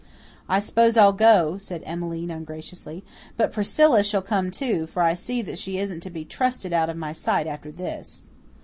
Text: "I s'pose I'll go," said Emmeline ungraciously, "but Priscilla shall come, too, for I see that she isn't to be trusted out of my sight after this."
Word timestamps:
"I 0.49 0.57
s'pose 0.57 0.97
I'll 0.97 1.13
go," 1.13 1.59
said 1.59 1.83
Emmeline 1.85 2.31
ungraciously, 2.31 3.03
"but 3.37 3.51
Priscilla 3.51 4.01
shall 4.03 4.23
come, 4.23 4.49
too, 4.49 4.87
for 4.87 5.03
I 5.03 5.13
see 5.13 5.43
that 5.43 5.59
she 5.59 5.77
isn't 5.77 5.99
to 5.99 6.09
be 6.09 6.25
trusted 6.25 6.73
out 6.73 6.89
of 6.89 6.97
my 6.97 7.13
sight 7.13 7.45
after 7.45 7.69
this." 7.71 8.27